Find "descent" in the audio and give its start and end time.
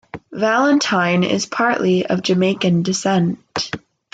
2.81-3.75